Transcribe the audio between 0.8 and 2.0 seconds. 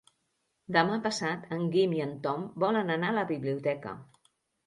passat en Guim